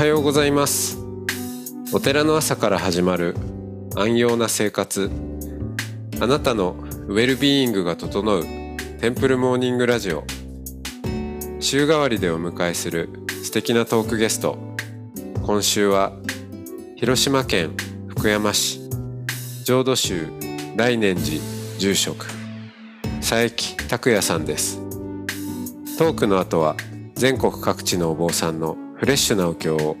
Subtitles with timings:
[0.00, 0.96] おはようございます。
[1.92, 3.36] お寺の朝から始まる
[3.94, 5.10] 安養な生活。
[6.22, 6.74] あなたの
[7.06, 8.42] ウェルビーイングが整う
[8.98, 10.24] テンプルモーニングラジオ。
[11.60, 13.10] 週替わりでお迎えする
[13.44, 14.56] 素敵なトークゲスト。
[15.42, 16.12] 今週は
[16.96, 17.76] 広島県
[18.08, 18.80] 福山市。
[19.64, 20.28] 浄土宗
[20.76, 21.42] 大念寺
[21.78, 22.24] 住職。
[23.20, 24.78] 佐伯拓也さんです。
[25.98, 26.74] トークの後は
[27.16, 29.96] 全国各地のお坊さんのフレッシュなお経を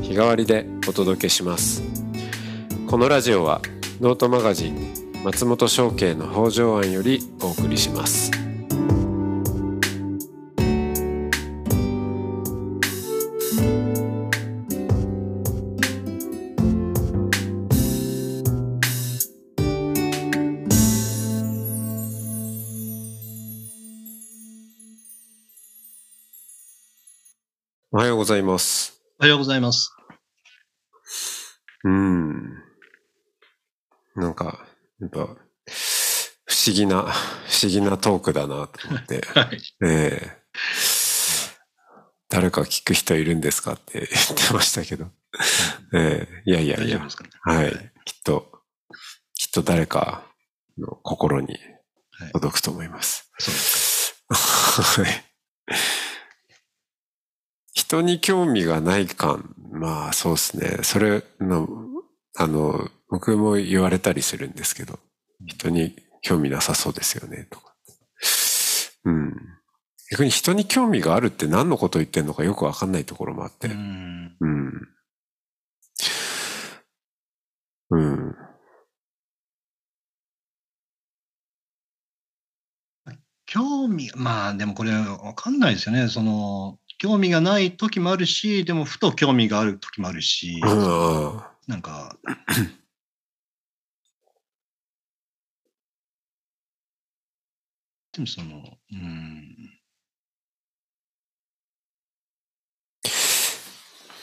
[0.00, 1.82] 日替わりでお届けします。
[2.86, 3.60] このラジオは
[4.00, 4.94] ノートマガジン
[5.24, 8.43] 松本商家の北条庵よりお送りします。
[28.24, 29.94] ございますおはようございます。
[31.84, 32.54] うん
[34.16, 34.66] なんか
[34.98, 35.26] やっぱ不
[36.66, 39.60] 思議な不思議なトークだなと思って はい。
[39.84, 40.44] ええ
[42.30, 45.10] 誰か聞く人いるんですかって 言ってましたけど。
[45.92, 47.08] ええいやいやいやね。
[47.42, 47.92] はい。
[48.06, 48.62] きっと、
[49.34, 50.24] きっと誰か
[50.78, 51.58] の心に
[52.12, 52.32] はい。
[52.32, 53.30] 届くと思います。
[53.38, 54.22] そうです
[55.02, 55.33] はい
[57.84, 60.78] 人に興味がない感、まあそうですね。
[60.82, 61.68] それの、
[62.36, 64.98] あの、僕も言われたりするんですけど、
[65.46, 67.74] 人に興味なさそうですよね、とか。
[69.04, 69.34] うん。
[70.10, 73.68] 逆に人に興味があるって何のことを言ってんのかよくわかんないところもあって。
[73.68, 73.74] か。
[73.74, 74.36] うん。
[74.40, 74.88] うん。
[77.90, 78.34] うん。
[83.46, 86.08] 興味、まあでもこれわかんないですよね。
[86.08, 90.70] その、興味がない時もあるし、でもふと興味がある時もあるし、うん。
[91.66, 92.16] なんか、
[98.14, 99.80] でもその、うん。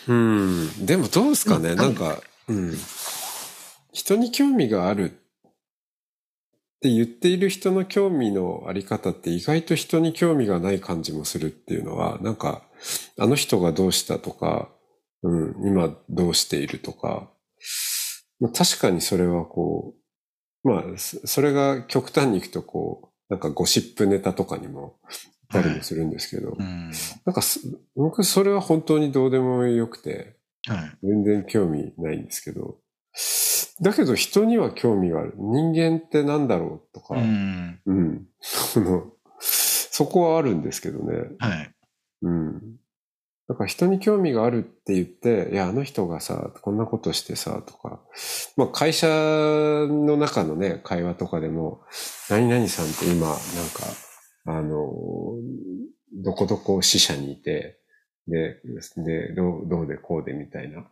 [0.08, 0.86] うん。
[0.88, 2.76] でもどうですかね、うんなんか、うん。
[3.94, 5.21] 人に興味がある
[6.82, 12.64] って言っている人の興味のあり方って意外と人に興味がない感じもするっていうのは、なんか、
[13.20, 14.68] あの人がどうしたとか、
[15.22, 17.30] うん、今どうしているとか、
[18.40, 19.94] まあ、確かにそれはこ
[20.64, 24.98] う、まあ、そそれが極端にいくとこう、なんかゴシップネタとかにも
[25.52, 26.92] たりもするんですけど、うん。
[27.26, 27.60] なんかす、
[27.96, 30.98] 僕それは本当にどうでもよくて、はい。
[31.04, 32.80] 全然興味ないんですけど、
[33.82, 35.34] だけど人には興味がある。
[35.38, 37.82] 人間ってなんだろうとか、ううん。
[37.94, 38.28] ん。
[38.40, 41.18] その、そこはあるんですけどね。
[41.40, 41.72] はい。
[42.22, 42.62] うん。
[43.48, 48.00] だから人に興味があるって言って、いや、あの人がさ、こんなことしてさ、とか、
[48.56, 51.82] まあ会社の中のね、会話とかでも、
[52.30, 53.40] 何々さんって今、なんか、
[54.46, 54.92] あの、
[56.24, 57.80] どこどこ支社にいて、
[58.28, 58.62] で、
[58.98, 60.86] で、どう、どうでこうでみたいな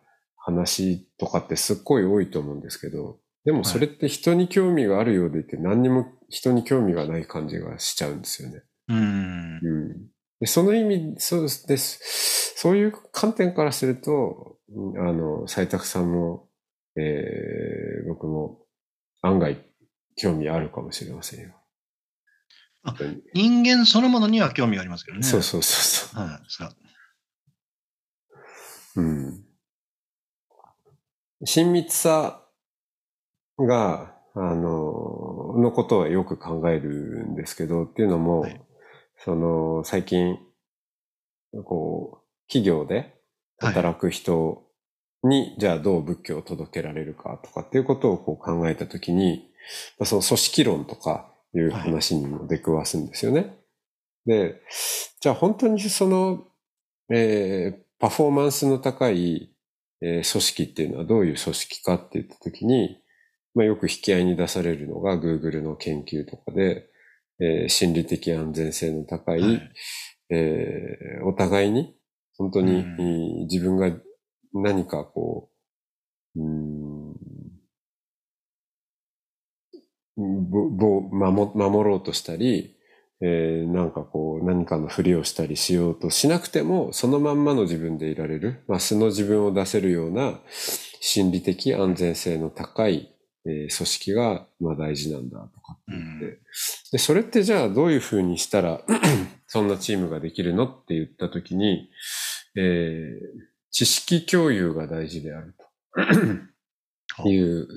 [0.49, 8.63] 話とかってすっごい多いと思うんですけど、でもそれって人に興味があるようでいて何にも人に興味がない感じがしちゃうんですよね。
[8.89, 9.59] うん。
[9.61, 10.09] うん
[10.39, 12.53] でその意味、そうです。
[12.55, 16.47] そういう観点からすると、うんあの、斉沢さんも、
[16.95, 18.59] えー僕も
[19.21, 19.57] 案外
[20.15, 21.53] 興味あるかもしれませんよ。
[22.83, 22.95] あ
[23.33, 25.23] 人間そのものには興味がありますけどね。
[25.23, 26.39] そうそうそうそは
[28.95, 28.99] い。
[28.99, 29.43] うん。
[31.45, 32.45] 親密さ
[33.57, 38.62] が、あの、のことはよく考えるんですけど、っていうのも、はい
[39.21, 40.38] その、最近、
[41.65, 42.95] こう、企業で
[43.59, 44.63] はい働く人
[45.24, 49.51] に、じゃあどう仏教を届けられるかとかっていうことをこう考えたときに、
[50.00, 53.57] まあその組織論とかいう話にも出くわすんですよね。
[54.25, 54.62] で、
[55.19, 56.45] じゃあ本当にその、
[57.09, 59.51] えーパフォーマンスの高い、
[60.01, 62.98] えー組織っていうのはどういう組織かって言ったときに、
[63.56, 66.90] まあ、よく引き合いに出されるのが Google の研究とかで、
[67.40, 69.72] えー心理的安全性の高い、はい。
[70.31, 71.96] えーお互いに、
[72.38, 73.01] 本当に、うん。
[73.01, 73.92] えー自分が
[74.54, 75.50] 何かこ
[76.36, 77.16] う、うーん、
[80.18, 82.75] ぼぼ守守ろうとしたり、
[83.21, 90.39] えーなんかこう何かのふりをしたりしようとしなくても、そのまんまの自分でいられる、まあ、素の自分を出せるような
[91.01, 93.13] 心理的安全性の高い、
[93.45, 96.38] えー組織がまあ大事なんだとかって言って、うん。
[96.92, 98.81] で、それってじゃあどういうふうにしたら
[99.48, 101.89] そんなチームができるのって言ったときに、
[102.56, 107.30] えー知識共有が大事であると。
[107.30, 107.68] いう、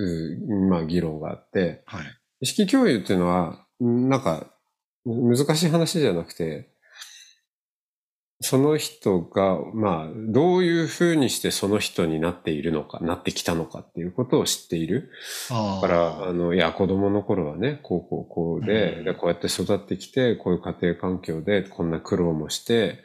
[0.66, 2.04] うまあ議論があって、はい。
[2.46, 4.51] 知識共有っていうのは、んなんか、
[5.04, 6.72] 難しい話じゃなくて、
[8.42, 15.10] その人が、まあ、どういうふうにしてその人になっているのか、なってきたのかっていうことを知っている。
[15.50, 22.98] あだから、あの、いや、子供の頃はね、こうこうこうで、うんでこうやって育ってきて、こういう家庭環境で、こんな苦労もして、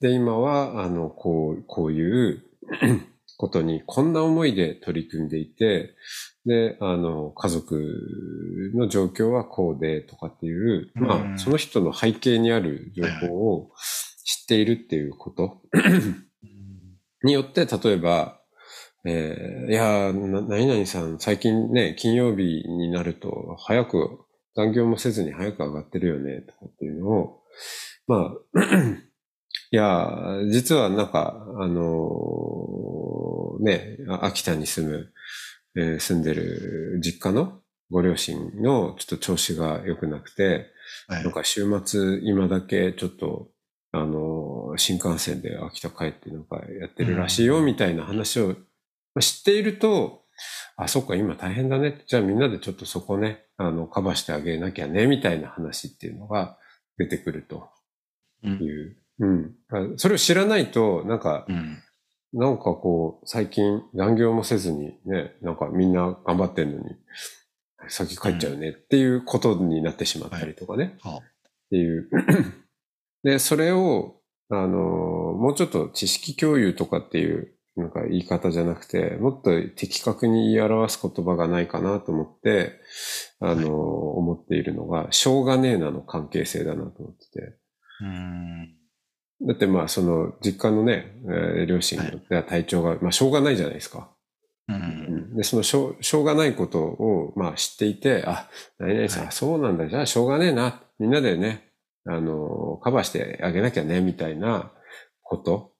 [0.00, 2.44] で、今は、あの、こう、こういう
[3.36, 5.96] ことに、こんな思いで取り組んでいて、
[6.48, 11.34] で、あの、家族の状況はこうで、とかっていう、まうん。
[11.34, 13.70] あ、その人の背景にある情報を
[14.24, 15.60] 知っているっていうこと。
[17.22, 18.40] によって、例えば、
[19.04, 24.20] えーいや何々さん、最近ね、金曜日になると、早く、
[24.56, 27.42] 残業もせずに早く上がってるよね、とかっていうのを、
[28.06, 28.60] まあ、
[29.70, 35.12] いやー、実はなんか、あのーね、あ秋田に住む、
[35.76, 37.60] えー住んでる実家の
[37.90, 40.66] ご両親のちょっと調子が良くなくて、
[41.06, 43.48] はいなんか週末今だけちょっと、
[43.92, 48.54] あの、新幹線で秋田帰ってなんかやってるらしいよみたいな話をま
[49.16, 50.24] あ知っていると、
[50.76, 52.04] あ、そっか、今大変だね。
[52.06, 56.56] じゃあみんなでちょっとそこね、あの、カバーしてあげなきゃね、みたいな話っていうのが
[56.96, 57.68] 出てくると
[58.44, 58.96] うんいう。
[59.18, 59.54] うん。
[59.70, 61.78] あそれを知らないと、なんか、うん。
[62.32, 66.84] なんかこう、最近残業もせずにね、なんかみんな頑張ってんのに、
[67.88, 70.96] 先帰っちゃうねっていうことになってしまったりとかね。
[71.00, 71.20] はっ
[71.70, 72.08] ていう。
[73.22, 74.16] で、それを、
[74.50, 82.80] あの、もうちょっと知識共有とかっていう、なんか言い方じゃなくて、もっと的確に言い表す言葉がないかなと思って、
[83.40, 87.56] あの、はい思っているのが、しょうがねえなの関係性だなと思ってて。
[88.00, 88.77] うん。
[89.46, 91.98] だってまあ、その、実家のね、えー両親
[92.28, 94.10] が体調が、まあ、しょうがないじゃないですか。
[94.68, 95.36] うん。
[95.36, 98.48] で、そのしょう、しょうがないことを、まあ知っていて、あ、
[98.78, 100.82] 何々さん、はいそうなんだ、じゃあしょうがねえな。
[100.98, 101.70] みんなでね、
[102.04, 104.72] あの、カバーしてあげなきゃね、みたいな
[105.22, 105.72] こと。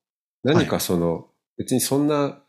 [0.43, 1.29] 何かその、
[1.59, 2.43] 別にそんな、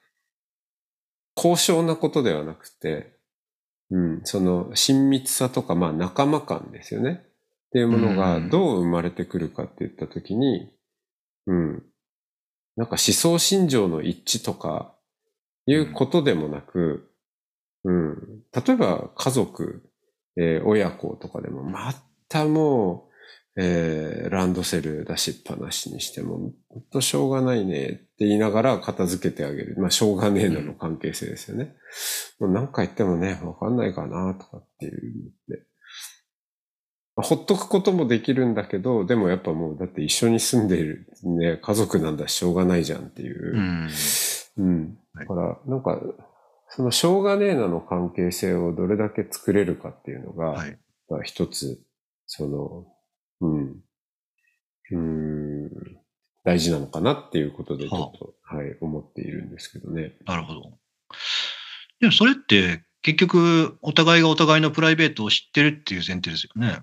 [1.36, 3.18] 高尚なことではなくて、
[3.92, 7.24] うん、その親密さとか、まあ仲間感ですよね。
[7.70, 10.70] っていうものがうんどう生まれてくるかって言ったときに、
[11.48, 11.84] うん、
[12.76, 14.96] なんか思想心情の一致とか
[15.66, 17.10] いうことでもなく、
[17.84, 19.84] うん、例えば家族、
[20.38, 21.94] えー親子とかでも、ま
[22.28, 23.10] たも
[23.58, 29.76] う、えーランドセル出しっぱなしにしても、ほんとしょうがないねって言いながら片付けてあげる。
[29.78, 31.76] まあ、しょうがねえなの関係性ですよね。
[32.40, 35.32] もう何回言ってもね、わかんないかなとかっていう。
[37.20, 43.58] まあほっとくこともできるんだけど、でもやっぱもう、だって一緒に住んでいるね、家族なんだししょうがないじゃんっていう。
[43.58, 43.90] うん。
[44.58, 44.98] うん。
[45.14, 46.00] はいだから、なんか、
[46.70, 50.80] そのしょうがねえなの関係性をどれだけ作れるかっていうのが、はい。
[51.10, 51.82] まあ一つ、
[52.26, 52.88] その、
[53.42, 53.84] うん、
[54.92, 55.70] うーん、
[56.46, 60.14] 大事なのかなっていうことでちょっと、はい、思っているんですけどね。
[60.26, 60.62] なるほど。
[62.00, 66.80] でもそれって結局お互いがお互いのプライベートを知ってるっていう前提ですよね。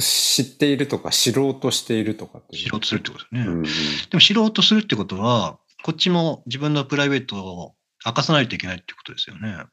[0.00, 2.42] 知っているとか、知ろうとしているとか。
[2.52, 3.50] 知ろうとするってことですよね。
[3.50, 3.68] うんうんで
[4.14, 7.74] も知ろうとするってことは、こっちも自分のプライベートを
[8.04, 9.64] 明かさないといけないってことですよね。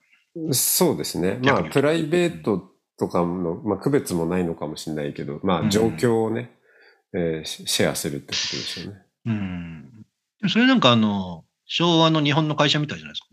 [0.53, 1.39] そうですね。
[1.41, 6.51] まあ、プライベートとかの、まあ、区別もないのかもしれないけど、まあ、うん状況をね、
[7.13, 8.99] えーシシェアするってことですよね。
[9.25, 10.05] うん。
[10.49, 13.27] それなんかあの、昭和の日本の会社みたいじゃないですか。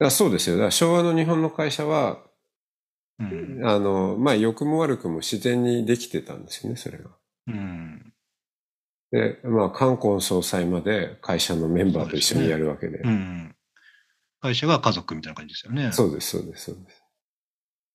[0.00, 0.56] あそうですよ。
[0.56, 2.18] だから昭和の日本の会社は、
[3.18, 3.60] うん。
[3.64, 7.10] あの、まあ、良くも悪くも自然にできてたんですよね、それが。
[7.48, 8.12] うん。
[9.10, 12.98] で、まあ、冠婚葬祭まで会社のメンバーと一緒にやるわけで。
[13.00, 13.54] うん。
[14.40, 15.92] 会社が家族みたいな感じですよね。
[15.92, 17.04] そうです、そうです、そうです。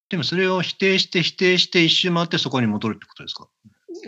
[0.09, 3.49] でもそれを否定して否定して一周回ってそこに戻るってことですか？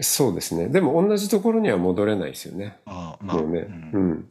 [0.01, 0.67] そうですね。
[0.67, 2.79] でも同じところには戻れないですよね。
[2.85, 3.37] ああ、まあ。
[3.37, 3.61] もうね。
[3.61, 4.29] うんうん。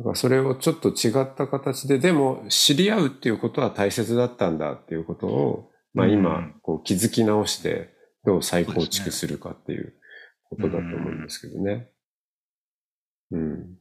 [0.00, 7.90] だからそれをちょっと違った形で、でも知り合うっていうことは大切だったんだっていうことを、まあう今ん、こう気づき直して、
[8.24, 9.92] どう再構築するかっていう
[10.48, 11.90] ことだと思うんですけどね。
[13.30, 13.76] うん。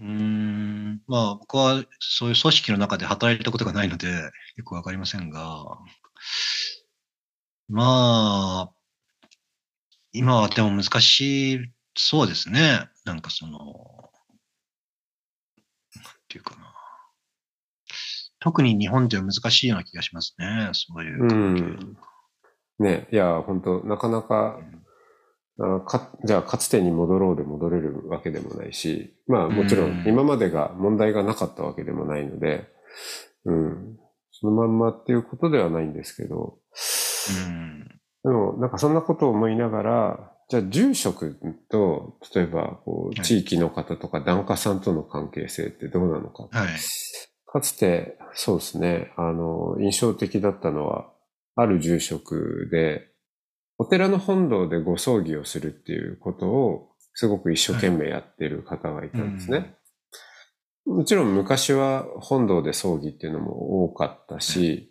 [0.00, 4.08] うーんまあ僕はそういう組織の中で働いたことがないので
[4.56, 5.66] よくわかりませんが、
[7.68, 8.72] まあ、
[10.12, 12.88] 今はでも難しい、そうですね。
[13.04, 13.64] なんかその、なん
[16.28, 16.74] ていうかな。
[18.40, 20.70] 特に日本では難しいような気がしますね。
[20.72, 21.26] そういうう。
[21.26, 21.96] ん。
[22.78, 24.58] ね、いや、本当なかなか、
[25.58, 32.66] あかじゃあかつてに戻ろうで戻れるわけでもないし、まあもちろん今までが問題がなかったわけでもないので、
[33.44, 33.98] うん、
[34.32, 36.56] そのまんまっていうことではないんですけど、
[37.46, 38.00] うん。
[38.24, 41.36] でもなんかそんなことを思いながら、じゃあ住職
[41.70, 46.48] と、例えばこうはい地域の方とか檀家さんとの関係性ってどうなのか。
[46.50, 46.68] はい。
[47.46, 51.12] かつて、そうですね、あの、印象的だったのは、
[51.54, 53.08] ある住職で、
[53.78, 59.76] お寺の本堂でご葬儀をするっていうことを、すごく一生懸命やってる方がいたんですね。
[60.84, 64.89] もちろん昔は本堂で葬儀っていうのも多かったし、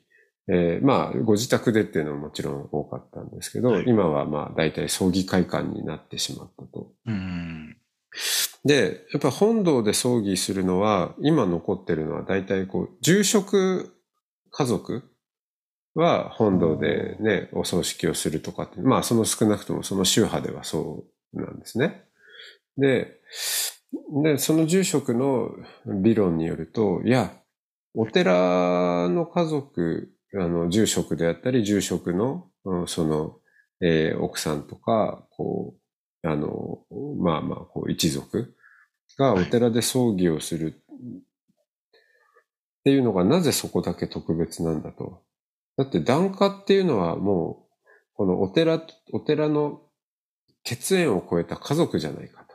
[0.52, 6.92] えーまあ、ご自宅でっていうのももちろん多かったんですけど、はい今はまあ、大体葬儀会館になってしまったと。
[7.06, 7.78] うん。
[8.66, 13.94] で、やっぱ本堂で葬儀するのは、今残ってるのは大体こう、住職
[14.50, 15.04] 家族
[15.94, 22.06] は本堂でね、お葬式をするとかって、まあその少なくともその宗派ではそうなんですね。
[22.78, 23.20] で、
[24.24, 25.52] で、その住職の
[25.86, 27.32] 理論によると、いや、
[27.94, 33.38] お寺の家族、あの、住職であったり、住職の、うんその、
[33.82, 35.76] えー奥さんとか、こ
[36.24, 36.80] う、あの、
[37.20, 38.56] まあまあ、こう、一族
[39.18, 41.00] がお寺で葬儀をするっ
[42.84, 45.24] ていうのが、なぜそこだけ特別なんだと。
[45.78, 48.82] だって、檀家っていうのはもう、このお寺、
[49.14, 49.82] お寺の
[50.64, 52.49] 血縁を超えた家族じゃないかと。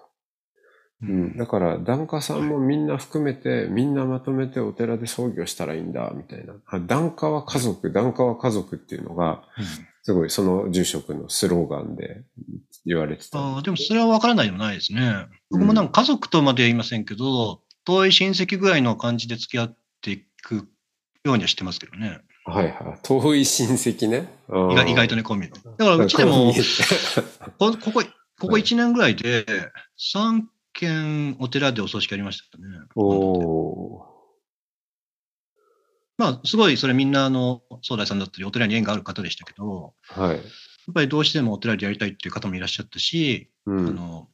[1.08, 6.54] うん、だから、檀家さんもみんな含めて、みんなまとめてお寺で葬儀をしたらいいんだ、みたいな。
[6.66, 9.42] あ檀家は家族、檀家は家族っていうのが、
[10.02, 12.22] すごいその住職のスローガンで
[12.84, 13.38] 言われてた。
[13.38, 15.26] ああ、でもそれは分からないでもないですね。
[15.50, 20.68] 僕もなんか家族とまでは言いませんけど、遠い親戚ぐらいの感じで付き合っていく
[21.24, 22.20] ようにはしてますけどね。
[22.44, 22.74] はいはい。
[23.02, 24.28] 遠い親戚ね。
[24.48, 25.22] 意外意外とね。
[25.22, 25.54] ね、コンビの。
[25.56, 26.52] だからうちでも、
[27.58, 28.02] ここここ、
[28.40, 29.46] ここ1年ぐらいで
[30.14, 30.42] 3
[30.74, 32.64] 軒お寺でお葬式ありましたね。
[32.96, 34.14] うおー
[36.16, 40.36] まあ、すごいそれみんなあの、総大さんだったりお寺に縁がある方でしたけど、はい。
[40.36, 40.40] やっ
[40.94, 43.88] ぱりどうしてもお寺でやりたいっていう方もいらっしゃったし、うん。
[43.88, 44.28] あの、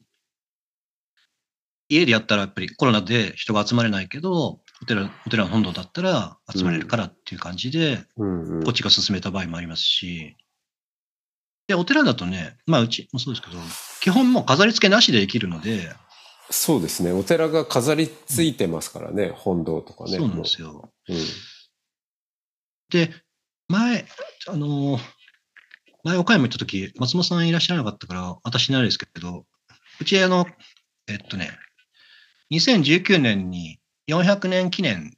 [1.88, 10.36] 家でやったらやっぱりコロナで人が集まれないけど、お寺、お寺の本堂だったら集まれるからっていう感じで、うんうんこっちが進めた場合もありますし、
[11.66, 13.58] で、お寺だとね、まあうちもそうですけど、
[14.00, 15.94] 基本もう飾り付けなしでできるので、
[16.50, 17.12] そうですね。
[17.12, 19.30] お寺が飾りついてますからね。
[19.30, 20.18] 本堂とかね。
[20.18, 20.72] そうなんですよ。
[20.72, 21.12] もう。
[21.12, 21.18] うん。
[22.90, 23.10] で、
[23.68, 24.04] 前、
[24.48, 25.00] あのー
[26.02, 29.44] 前岡山行った時、松本さんいらっしゃらなかったから、私になるですけど、
[30.00, 30.46] うちあの、
[31.08, 31.50] えっとね、
[32.52, 33.78] 2019年に
[34.08, 35.16] 400年記念、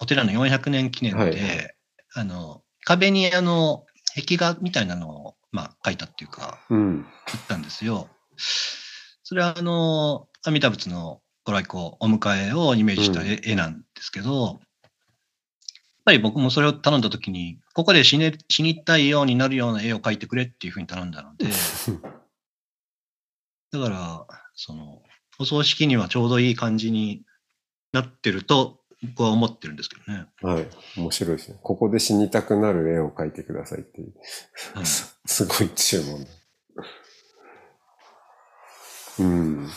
[0.00, 1.74] お寺の400年記念で、はいはい
[2.14, 7.04] あの、壁にあの、壁画みたいなのを、まあ、描いたっていうか、うん。
[7.26, 8.08] 行ったんですよ。
[9.24, 14.58] それはあの、阿弥陀仏のご来光、お迎えをイメージした絵,、絵なんですけど、やっ
[16.04, 21.46] ぱり僕もそれを頼んだときに、ここで死ね死にたいようになるような絵を描いてくれっていうふうに頼んだので、
[23.72, 25.02] だから、その、
[25.38, 27.24] お葬式にはちょうどいい感じに
[27.92, 30.26] なってると、僕は思ってるんですけどね。
[30.42, 30.66] はい。
[30.96, 31.58] 面白いですね。
[31.62, 34.12] ここで死にたくなる絵を描いてくださいっていう。
[34.76, 36.30] うんすすごい注文だ。
[39.20, 39.68] うん。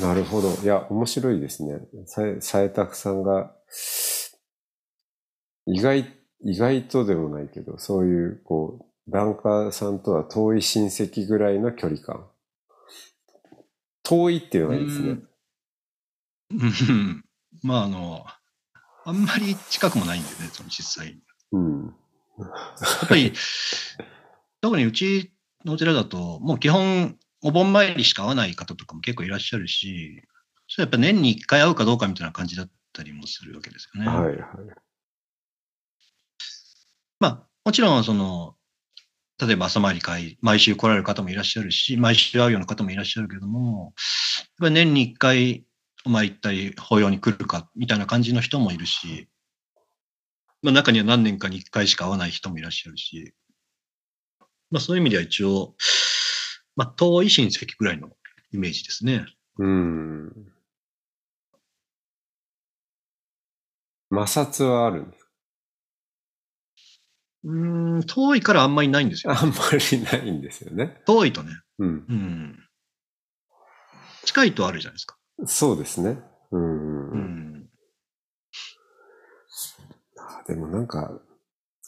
[0.00, 0.54] なるほど。
[0.62, 1.80] いや、面白いですね。
[2.40, 3.54] さえ、たくさんが、
[5.66, 6.06] 意外、
[6.44, 12.26] 意外とでもないけど、そういう、こう、檀家さんとは遠い親戚ぐらいの距離感。
[14.02, 15.08] 遠いっていうのがいいですね。
[15.08, 15.28] うん
[17.62, 18.24] まあ、あの、
[19.04, 21.18] あんまり近くもないんでね、その実際。
[21.52, 21.94] うん。
[22.38, 22.44] や
[23.04, 23.32] っぱり、
[24.60, 25.32] 特にうち
[25.64, 30.22] のお寺だと、もう基本、お盆参りしか会わない方とかも結構いらっしゃるし、
[30.68, 34.08] それやっぱ年に一回会うかどうかみたいな感じだったりもするわけですよね。
[34.08, 34.38] はいはい。
[37.18, 38.56] まあ、もちろん、その、
[39.40, 43.92] 例えば朝参り会、毎週来られる方もいらっしゃるし、毎週会うような方もいらっしゃるけども、
[44.36, 45.64] やっぱり年に一回
[46.04, 49.28] お参り行ったり、法要に来るか、みたいな感じの人もいるし、
[50.62, 53.34] まあ中には何年かに一回しか会わない人もいらっしゃるし、
[54.70, 55.74] まあそういう意味では一応、
[56.76, 58.10] まあ遠い親戚ぐらいの
[58.52, 59.26] イメージですね。
[59.58, 60.52] うん。
[64.10, 65.22] 摩擦はあるんです
[67.44, 69.34] うーん、遠いからあんまりないんですよ。
[69.34, 69.54] かあんま
[69.90, 71.02] りないんですよね。
[71.06, 71.50] 遠いとね。
[71.78, 71.88] うん。
[71.88, 72.58] うん。
[74.24, 75.16] 近いとあるじゃないですか。
[75.46, 76.18] そうですね。
[76.52, 77.10] うん。
[77.10, 77.68] ううん、
[80.46, 81.20] でもなんか、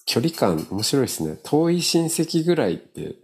[0.06, 1.38] 距離感面白いですね。
[1.44, 3.16] 遠い親戚ぐらいって、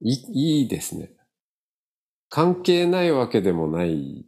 [0.00, 1.10] いいいですね。
[2.28, 4.26] 関係ないわけでもない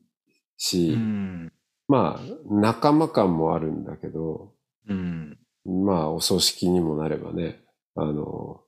[0.56, 1.52] し、うん。
[1.88, 4.52] まあ、仲間感もあるんだけど、
[4.88, 5.38] うん。
[5.64, 7.60] まあ、お葬式にもなればね、
[7.94, 8.60] あの、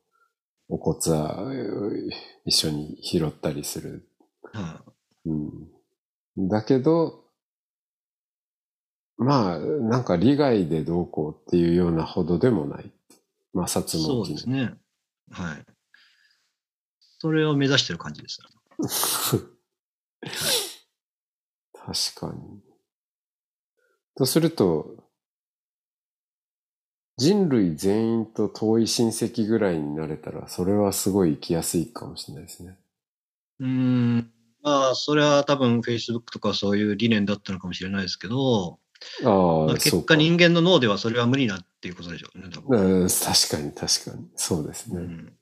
[0.68, 2.10] お骨はう
[2.44, 4.08] 一緒に拾ったりする。
[4.52, 4.82] は
[5.26, 6.48] うん。
[6.48, 7.24] だけど、
[9.16, 12.90] まあ、なんか利害でどうこうっていうようなほどでもない。
[13.52, 14.74] まあ、薩いそうですね。
[15.30, 15.64] はい。
[17.20, 18.40] それを目指してる感じです。
[21.74, 22.60] 確かに。
[24.16, 25.04] とすると、
[27.18, 32.78] 人類全員と遠い親戚ぐらいになれたら、それはすごい生きやすいかもしれないですね。
[33.58, 34.32] うーん。
[34.62, 38.78] まあ、それは多分 Facebook とかそういう理念だったのかもしれないですけど、
[39.24, 40.16] ああ、まあ、結果。
[40.16, 43.02] 人間の脳ではそれは無理なっていうことでしょうね、多分。
[43.02, 44.26] うん確かに確かに。
[44.36, 45.00] そうですね。
[45.00, 45.32] うん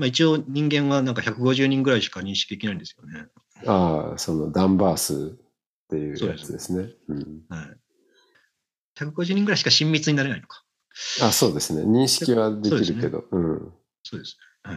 [0.00, 3.26] まあ、一応人間はなんか150人ぐらいしか認識できないんですよね。
[3.66, 6.88] ああ、そのダンバースっていうやそうですつですね。
[7.08, 7.18] うん、
[7.50, 7.76] はい。
[8.98, 10.64] 150人ぐらいしか親密になれないのか。
[11.20, 11.82] あそうですね。
[11.82, 13.24] 認識はできるけど。
[13.30, 13.72] うん。
[14.02, 14.38] そうです。
[14.62, 14.76] はい。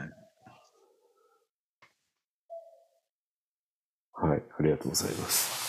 [4.12, 4.44] はい。
[4.60, 5.63] ありがとうございます。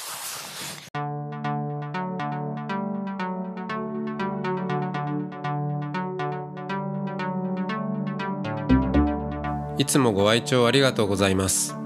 [9.77, 11.77] いつもご愛聴ありがとうございます。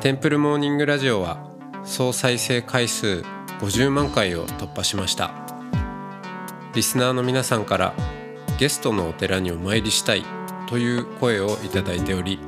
[0.00, 1.44] テンプルモーニングラジオは
[1.84, 3.24] 総再生回数
[3.60, 5.32] 50万回を突破しました。
[6.74, 7.94] リスナーの皆さんから
[8.58, 10.24] ゲストのお寺にお参りしたい
[10.68, 12.38] という声をいただいており、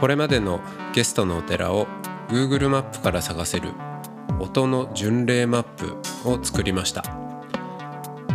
[0.00, 0.60] これまでの
[0.92, 1.88] ゲストのお寺を
[2.28, 3.70] Google マップから探せる
[4.40, 5.96] 音の巡礼マップ
[6.28, 7.02] を作りました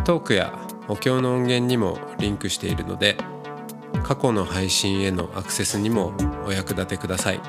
[0.06, 3.18] トークやお経の音源にもリンクしているので
[4.10, 7.40] 過去の配信へのアクセスにもお役立てください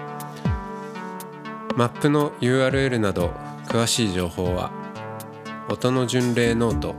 [1.75, 3.29] マップの URL など
[3.65, 4.71] 詳しい情報は
[5.71, 6.95] 音の巡礼ノート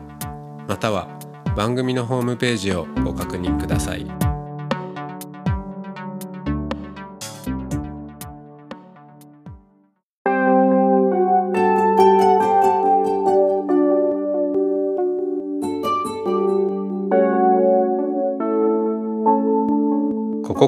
[0.68, 1.08] または
[1.56, 4.21] 番組のホームページをご確認ください。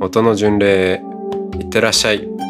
[0.00, 1.02] 音の巡礼へ
[1.58, 2.47] いってらっしゃい。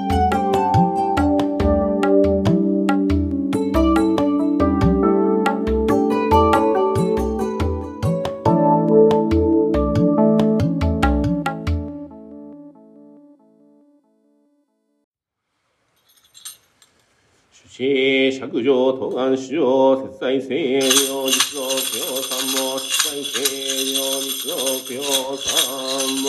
[18.39, 23.43] 釈上当願主上節在聖領実道教三も節在聖
[23.83, 24.55] 領実道
[24.87, 26.27] 教三も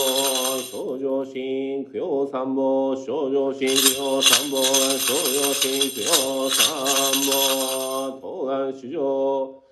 [0.58, 4.60] 少女心教三も少女心教三も
[4.98, 9.62] 少女心教三も当願主上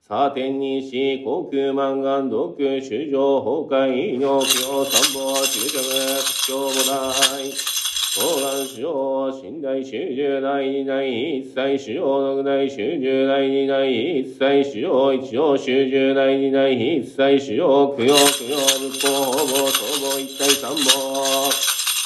[0.00, 5.78] サーテンにし、航空満願、毒、主上、崩壊、尿教、三宝、中着、
[6.22, 7.71] 特徴母大。
[8.14, 21.48] 東願主上、寝台主十大二大一切主上六大主十大二大一切主上一上主十大二大一切主上供養供養仏法法母総母一体三宝。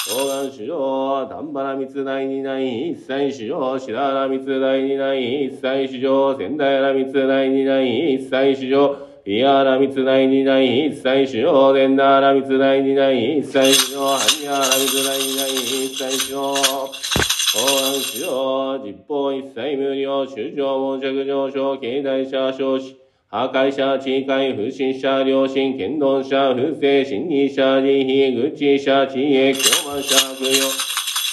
[0.06, 20.24] 東願主上、丹原密大二大一切主上白原密大二大一切主上仙台原密大二大一切主要上ピアラ密大二大一切主要伝ダラ密大二大一切主要ハニアラ密大二大一切主要法案主要実法一切無料。
[20.26, 22.94] 主上門着上昇経済者少子
[23.28, 30.70] 破壊者、地界、不審者、良心、剣道者、不正、心理者、慈悲、愚痴者、知恵、狂慢者、悪用、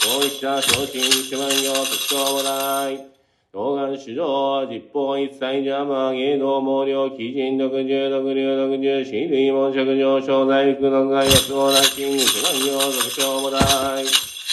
[0.02, 3.13] 大一者、昇進、一万行、特徴もない。
[3.54, 13.60] 動願主上、実法一切邪魔、芸能毛量、基人、独十、独流、独十、死類、門着上昇、大福、独外、安王、大金、一万行、特徴もな
[14.02, 14.06] い。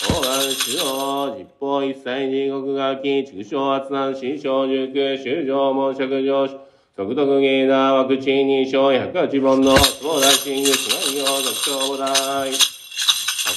[0.05, 6.61] 動願主上、実法一切地獄楽器、畜生、圧難、死小、塾、修上、門着上昇、
[6.95, 12.70] 独特芸なワクチン認証108本の相談シング志願用特徴大。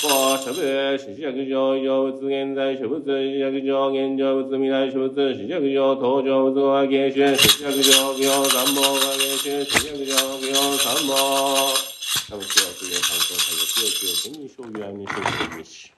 [0.03, 0.61] 加工、諸部、
[0.97, 11.15] 試着上、異常物、現在諸物、試着上、現状仏、未来諸物、試着上、登場仏は芸春、試着上、行三宝が芸春、試着上、行三宝。
[12.29, 15.92] 多分今日はすげえ参考されて、強く天に将棋はにしにし。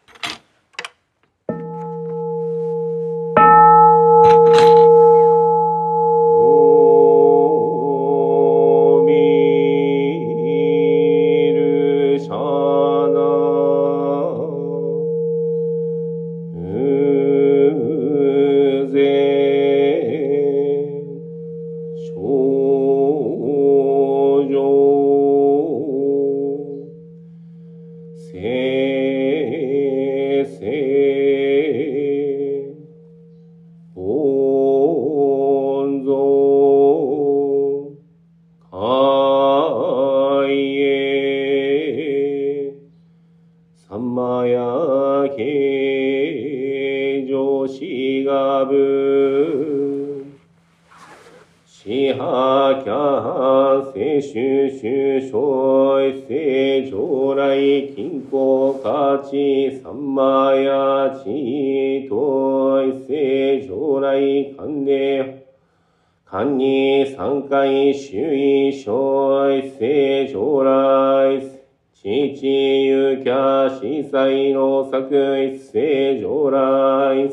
[67.15, 71.55] 三回周囲小一世将来。
[71.93, 77.31] 父ゆきゃ司祭の作一世将来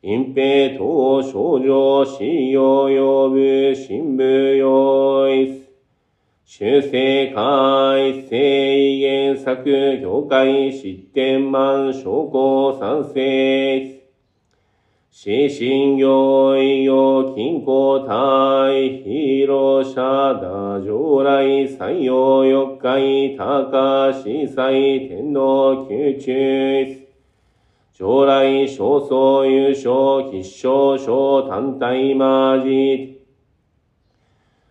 [0.00, 5.62] 隠蔽等少女使用呼ぶ新聞用一
[6.44, 14.00] 修正会制原作業界失点満証拠賛成
[15.12, 16.29] 指針行
[32.00, 33.20] 単体マジ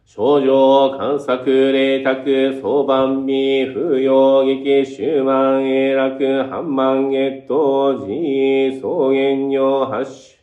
[0.04, 10.38] 少女観作霊卓相番美不要劇終満永楽半万月当時草原用発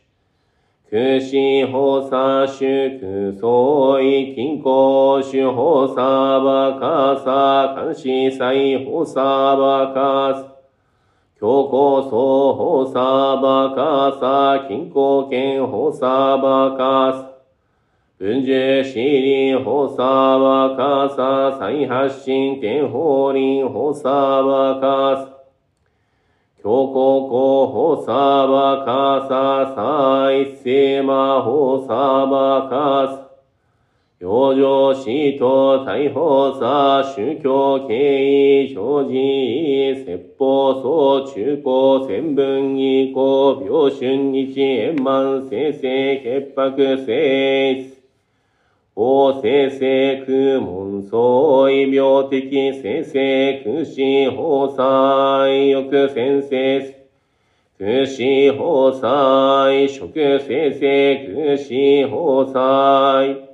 [0.89, 5.95] 種空死放射主空相違金庫主放射
[6.39, 9.15] バカサ監視祭放射
[9.57, 10.56] バカサ
[11.39, 12.93] 強行層放射
[13.39, 16.01] バカサ金庫圏放射
[16.37, 17.31] バカサ
[18.17, 25.37] 文殊シリ放射バカサ再発進天法輪放射バカサ
[26.63, 28.11] 強行候補サ
[28.47, 33.26] バカササイセマホサバカサ
[34.19, 39.13] 養生死と逮捕さ宗教経緯常時
[40.07, 45.87] 説法総中高千分以降病春日円満生成
[46.23, 48.01] 潔白性質
[48.95, 54.67] 法生成空門相異病的生成空死法
[55.45, 56.95] 祭欲先生
[57.77, 58.23] 空死
[58.57, 63.46] 法祭食生成空死法祭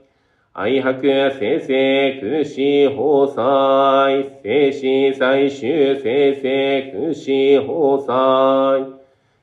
[0.56, 0.94] 愛白
[1.32, 2.62] 生成空死
[2.96, 7.26] 法祭生死最終生成空死
[7.66, 8.94] 法祭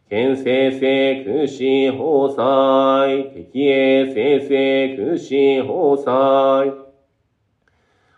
[0.08, 1.64] 県生成空死
[1.98, 5.34] 法祭敵営生成空死
[5.66, 6.72] 法祭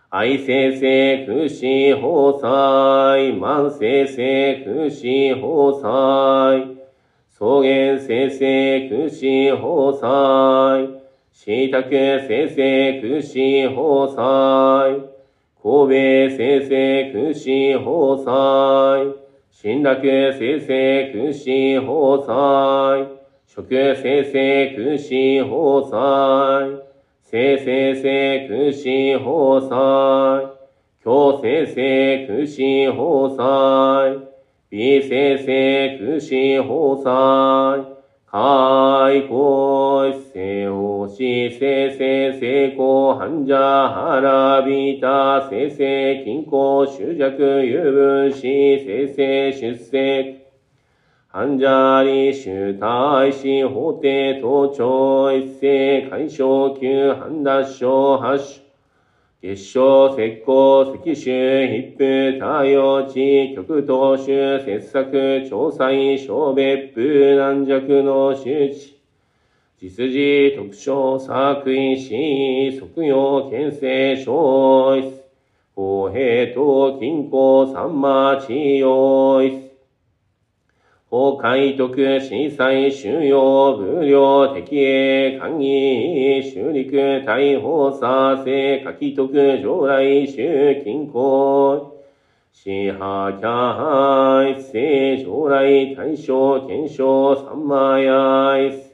[0.09, 1.65] 愛生成空死
[1.99, 5.01] 法祭万生成空死
[5.41, 6.77] 法祭
[7.31, 9.25] 草原生成空死
[9.59, 11.02] 法
[11.35, 15.01] 祭椎茸生成空死法祭
[15.63, 17.49] 神戸生成空死
[18.23, 19.13] 法祭
[19.49, 21.49] 新楽生成空死
[22.27, 22.97] 法
[23.47, 26.61] 祭食生成空死法
[27.23, 30.39] 祭生生成空死法
[31.01, 34.21] 祭強生成空死法祭
[34.69, 37.92] 美生成空死法
[38.35, 48.41] はいこいせおしせせせこはんじゃはらびたせせきんこしゅじゃくゆぶし
[48.83, 50.47] せせしゅせ
[51.27, 58.62] はんじゃりしゅたいしほてとちょいせかいしょうきゅうはんだしょうはしゅ
[59.43, 67.01] 結晶、石膏、石州、ヒップ、太陽地、極東州、切削、調査、小別府、
[67.35, 68.97] 軟弱の周知、
[69.81, 75.11] 実事特徴作為し、即用県政小一、
[75.75, 79.62] 公平と均衡三馬治療一、
[81.13, 91.93] 法海徳震災収容無料敵営官議修陸大法査生書き徳上来宗均衡
[92.51, 98.71] 支派キャ一世上来大正検証三馬やい。
[98.71, 98.93] す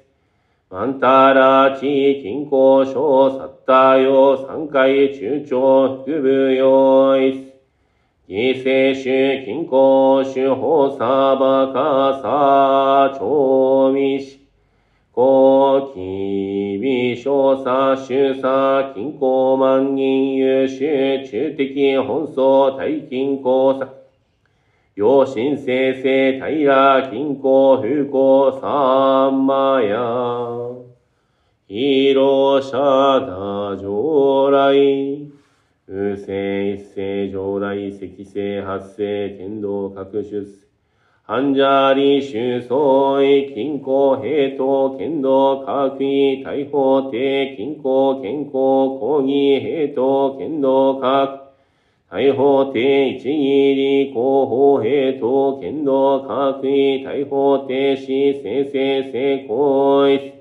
[0.70, 7.49] マンタラチ金庫省サッタヨ三回中長副部用イス
[8.30, 14.48] 犠牲種金庫種法サバカサ長未し
[15.12, 23.92] 高機微小差主差金庫万人優秀中的本草大金庫差
[24.96, 29.98] 陽神生成平金庫風光三馬や
[31.68, 35.29] 広社だ上来
[35.92, 40.68] 風世一世上来積世発生天道各出世。
[41.26, 42.78] 半者理修相
[43.24, 51.02] 違金庫平等剣道各位大法定金庫健康講義平等剣道各
[52.08, 58.06] 大法定一義理広報平等剣道各位大法定死
[58.44, 60.39] 生成成功一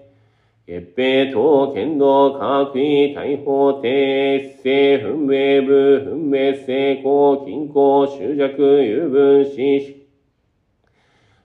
[0.68, 9.56] 月平等剣道各位大法定生分明部分明成功均衡執着有分子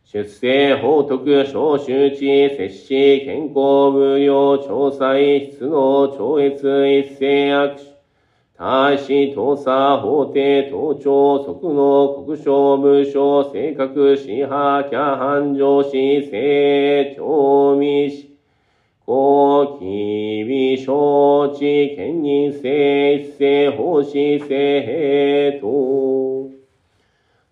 [0.03, 7.93] 出生法徳小周知摂氏健康無料調査質の超越一斉握手。
[8.57, 15.81] 大使当査法廷盗聴即の国省無償正確支派キャ繁盛
[18.09, 18.32] し
[19.05, 26.51] 正調味し公機微承知兼任性一斉法師性等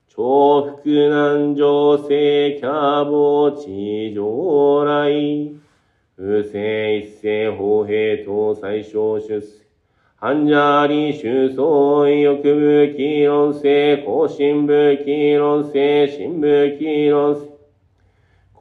[0.08, 5.52] 重複難情性キャボ地上来。
[6.16, 9.62] 不正一斉法兵等最小出世。
[10.16, 11.66] 半者理修相
[12.08, 12.50] 違欲部
[12.96, 17.51] 議論性更新部議論性新部議論性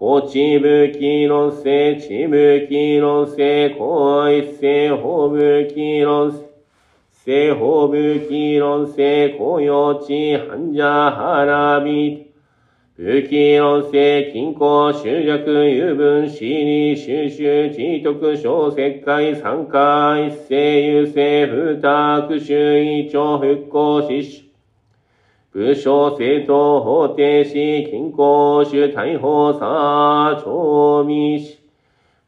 [0.00, 6.38] こちぶきのせ、ちぶきのせ、こいせほぶきのせ、
[7.12, 12.32] せほぶきのせ、こよちはんじゃはらび、
[12.96, 24.44] ぶきのせ、きんこうしゅうじゃくゆぶんしにしゅうしゅうちとくしょうせっかいさんかいせゆせふたくしゅういちょうふっこうしし。
[24.44, 24.49] ゅう、
[25.52, 31.60] 武将政党法定し均衡主大法差長未し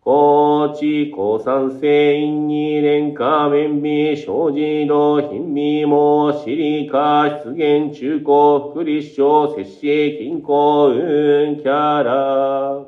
[0.00, 12.84] 高知高山性因に連下面美生じの品味もシリカ出現中高福利省摂氏均衡運キャラ。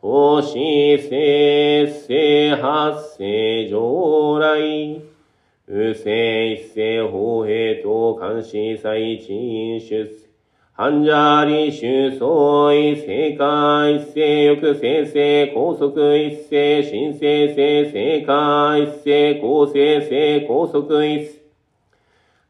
[0.00, 5.11] 投資生成発生上来。
[5.72, 6.12] 不正
[6.50, 10.28] 一世法兵等監視再陳出世。
[10.76, 12.28] 半者理修相
[12.74, 21.40] 違正解一世欲生成高速一世新生成正解一世公正性高速一世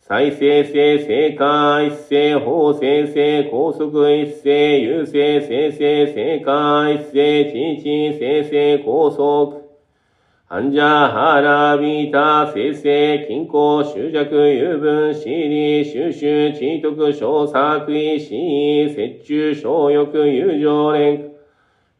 [0.00, 9.61] 再生性正解一世法生成高速一世優勢生成正解一世知知生成高速
[10.52, 21.30] 半者腹びた生成均衡執着有分私利収集知徳小作為死折衷小欲友情連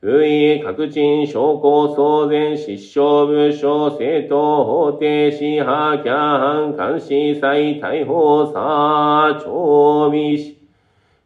[0.01, 10.62] 不意確鎮証拠騒然失笑部署政党法定支派キャン監視再逮捕さ長美し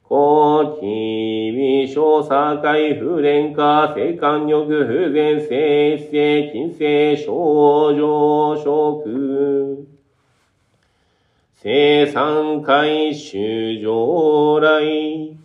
[0.08, 9.86] 高機微小差会不連化性感欲不全性一世金星症状食
[11.54, 15.36] 生産回収上来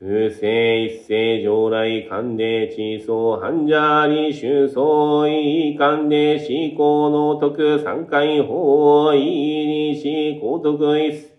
[0.00, 11.29] 不正一世上来勘で地層半者理修相違勘で思考の徳三回法意理思高徳一世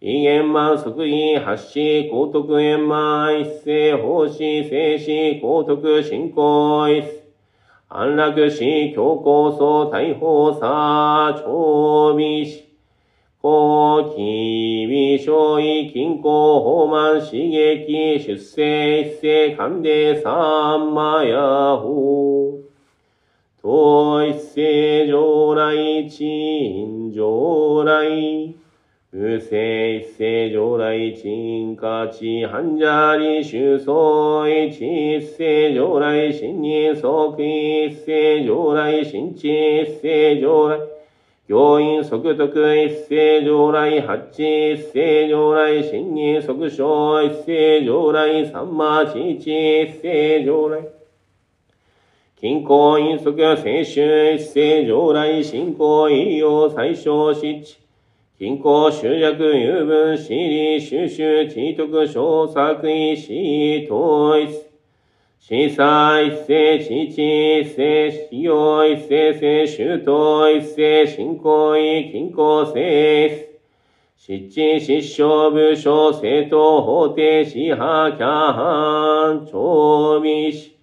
[0.00, 7.28] 異言満即位発し高徳円満一世法師静止高徳信仰一世。
[7.88, 12.68] 安楽死強行層大法差長美し
[13.42, 22.60] 高気微小位均衡放満刺激出生一世勘で三魔ヤホ
[23.64, 25.74] 統一世上来
[26.08, 28.67] 鎮上来。
[29.20, 40.78] 無性一世上来鎮下地半者理修相一一世上来新に即一世上来新地一世上来
[41.48, 50.84] 教員即徳一世上来八一世上来新に即小一世上来三魔地一一世上来
[52.36, 57.87] 近行因即聖衆一世上来信仰医療最小失地
[58.38, 64.46] 近行集約有分私利収集知徳小作為死統一
[65.40, 73.46] 司祭一世父一世使用一世聖周到一世信仰医近行聖
[74.16, 80.77] 失地失笑部署政党法廷支派キャハン長美氏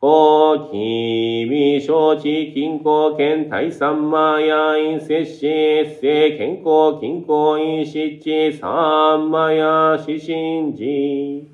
[0.00, 11.48] 高気微小地均衡圏第三万や陰摂氏一世健康均衡陰失地三万やししんじ。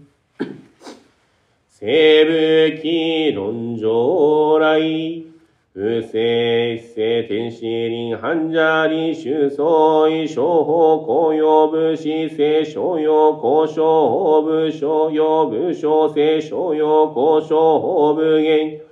[1.71, 5.25] せぶきろんじょうらい
[5.77, 9.67] 不正一世天使輪半者理修相
[10.09, 18.83] 違商法公用武士聖商用交渉部商用武将聖商用交渉法武言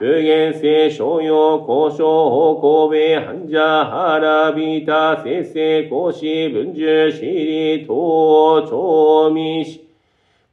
[0.00, 7.86] 武言聖商用交渉法神戸半者腹びた聖聖公子文殊私利等
[8.66, 9.89] 長未死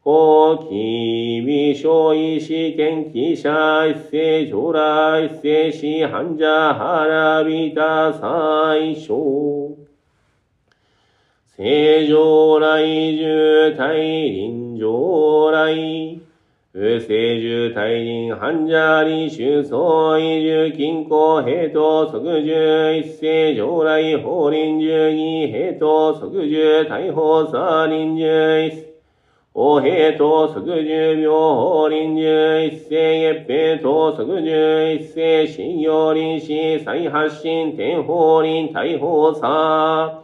[0.07, 9.15] 高気微小医師見記者一世上来一世死患者腹びた最小
[11.57, 12.83] 正常来
[13.17, 15.75] 重大臨上来
[16.71, 19.77] 不正重大臨患者理修相
[20.21, 28.86] 異重均衡平等即重一世上来法臨重義平等即重大法差臨重一世
[29.59, 40.21] おへと即十秒臨十一世一平と即十一世信用臨死再発進天法臨大法差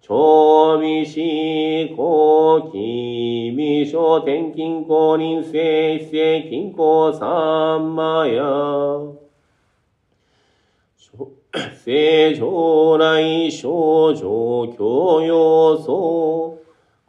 [0.00, 1.18] 長美死
[1.96, 8.44] 後期微小天金公臨世一世金公三魔や。
[11.84, 16.65] 正常来症状教養層。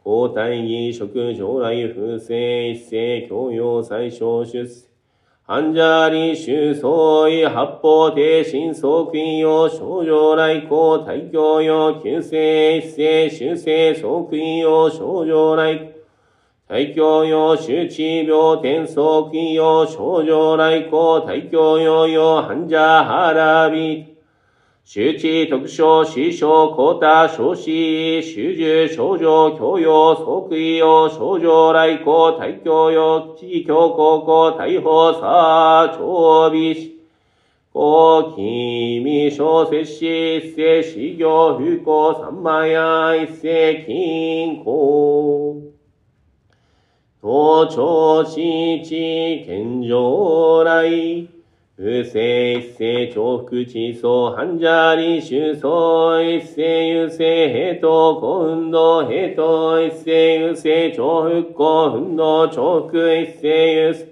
[0.08, 4.86] 交代儀職将来風正一世教養最小出世。
[5.44, 6.90] 患者理修相
[7.28, 15.78] 違八方定心即位用症状来公大教用旧世一世修正即位用症状来。
[16.66, 24.07] 大教用周知病天即位用症状来公大教用用患者腹び
[24.90, 30.16] 周知特徴、師匠、高太、少子、修従、症状、教養、
[30.48, 36.92] 即位用、症状、来校、大教用、地教高校、大法、差、長美師、
[37.70, 45.64] 高気味小摂氏、一世、修行、不幸、三万や、一世、金庫。
[47.20, 51.37] 東朝地地、健常来、
[51.80, 61.56] 不正一世重複地層患者理修層一世優勢平等幸運動平等一世優勢重複幸
[61.94, 64.06] 運動重複一世優勢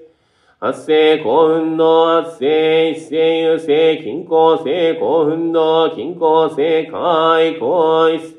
[0.61, 8.37] 発生幸運動発生一世優勢均衡性幸運動均衡性開口一世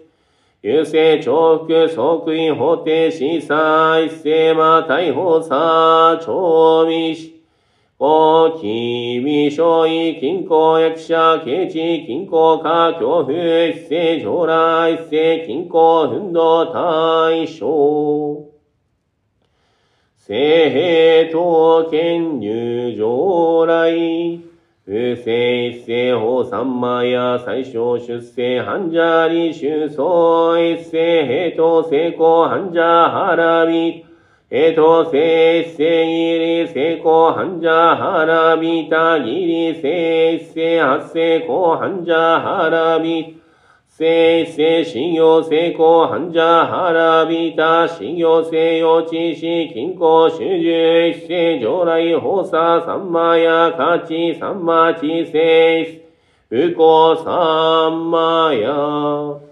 [0.61, 7.36] 優勢重複即位法定審査一世ま逮捕差長美
[7.99, 18.53] お、きび、しょい、きんこ、やくしゃ、けち、きんこ、か、きょうふ、いっせ、じょうら、いっせ、きんこ、ふんど、たいしょう。
[20.15, 24.35] せ、へ、と、けん、にゅ、じょうらい。
[24.35, 24.41] う
[24.85, 34.06] せ、いっせ、ほ、さんまや、さいしょう、しゅっせ、はんじゃり、しゅ、そう、いっせ、へ、と、せ、こ、はんじゃ、はらび。
[34.49, 43.41] えとせいせいりせこはんじゃはらびたぎりせいせはせこはんじゃはらび
[43.89, 56.07] せいせいしよせこはんじゃはらびたしよせよちし金庫主従一世上来法さ三魔やかち三魔ちせい。
[56.49, 59.46] 不幸三魔や。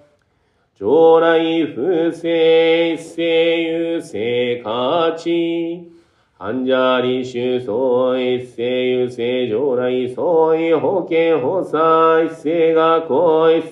[0.77, 1.39] 将来
[1.73, 3.23] 不正生
[3.63, 5.95] 有生価値。
[6.37, 13.63] 患者理修相一世有生将来相違保険補佐一世が行一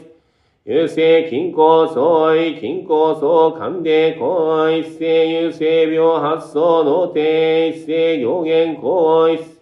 [0.66, 9.53] 優勢均衡相違均衡相関で行為一世優勢病発想の定一世行言行一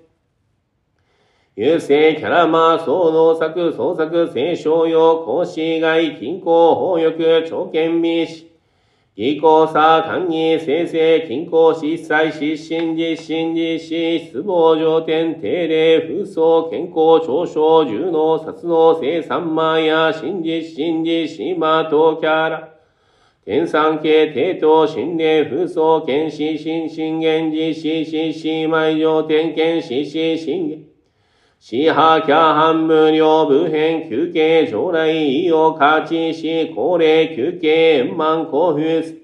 [1.58, 8.46] 優勢キャラマー総能作創作聖商用講師外均衡法欲長見民主
[9.18, 22.70] 義行差、官議、生成、均衡、失災、失神実、神実施、失望、上天、定例、風葬、健康、長所、重能、殺能、生産万や、真実、真実、島、東キャラ、
[23.44, 30.91] 天産系、帝都、心霊、風葬、剣士、心神源実施、死死、埋上天、剣死死、心源。
[31.64, 39.22] 死破キャハン無料部編休憩将来意を勝ちし高齢休憩円満交付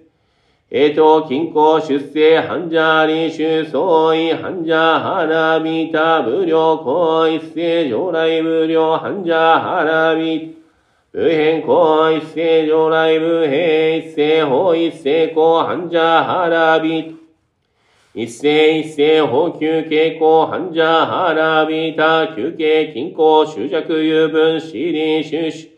[0.69, 10.55] えと、均衡出世、患者臨終、相違、患者腹びた、無料、行一世、将来無料、患者腹び。
[11.13, 17.15] た、部変行一世、将来部変一世、法一世、行患者腹び。
[17.15, 17.16] た、
[18.18, 18.47] 一世
[18.80, 25.78] 一世補給傾向患者腹びた休憩均衡執着有分死理収集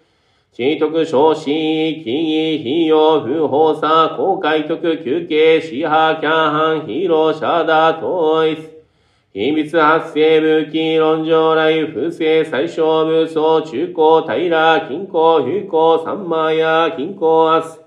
[0.53, 8.69] 地徳少子記義費用不法さ公開徳休憩死破キャンハンヒーローシャダ統一
[9.33, 14.49] 秘密発生武器論上来不正最小武装中高平
[14.87, 17.78] 均衡有効三万や均衡明日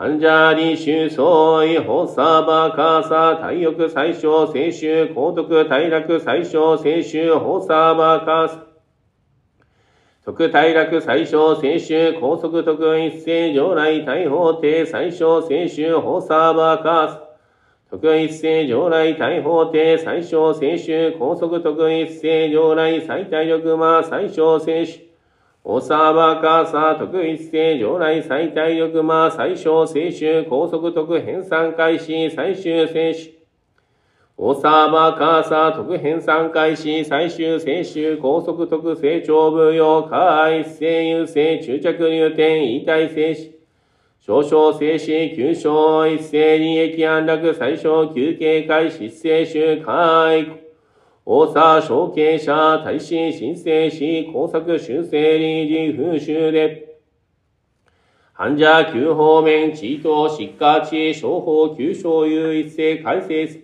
[0.00, 8.66] アンジャーリシュ相違法サーバーカーサー体欲最小青春高徳大楽最小青春法サーバーカーサ
[10.24, 17.20] 特大楽最小青春高速特一斉上来大法廷最小青春法サーバーカーサ
[17.90, 25.07] 特一斉上来大法廷最小青春高速特一斉上来最大力魔最小青春
[25.70, 33.34] おさばかさ特一斉上来最大力魔最小青春高速特編纂開始最終選手。
[34.38, 43.50] おさばかさ特編纂開始最終選手高速特成長部用下一斉優勢注着入点異体静止。
[44.20, 50.67] 少々静止急所一斉利益安楽最小休憩会失勢集会。
[51.30, 56.96] 大佐承継者、大使、申請し、工作修正理事、風習で、
[58.32, 63.60] 患者急方面、地等、疾患地、商法、急所有一性改正す。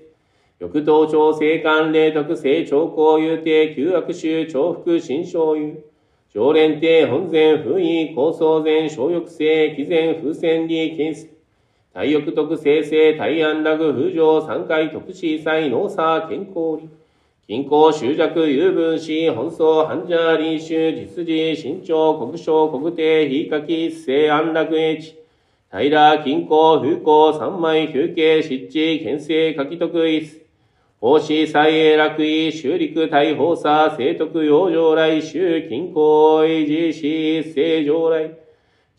[0.59, 5.73] 欲頭調整関連特性兆候有定、旧悪臭、重複、新所有。
[6.35, 11.31] 常連定、本前、封意、構想前、小欲性、毅然、風船利、検出。
[11.95, 17.04] 体欲特性性、体安楽、風上、三回特殊祭、農作、健康理。
[17.47, 25.13] 均衡、執着、有分子、本草、患者、臨終、実時、身長、国章、国定、非書き、生安楽英知。
[25.71, 30.27] 平、均衡、風光、三枚、休憩、湿地、県政、書き得意。
[30.99, 38.44] 奉仕、再営、楽意、修陸、大法差、聖徳、養生来、修、均衡、維持、死、正常来。